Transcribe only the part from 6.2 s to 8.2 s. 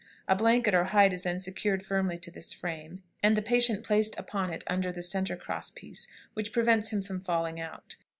which prevents him from falling out.